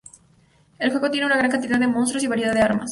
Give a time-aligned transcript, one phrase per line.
[0.79, 2.79] El juego tiene una gran cantidad de monstruos y variedad de armas.